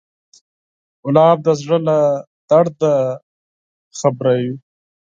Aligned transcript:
ګلاب 1.03 1.37
د 1.45 1.47
زړه 1.61 1.77
له 1.87 1.97
درده 2.49 2.93
خبروي. 3.99 4.53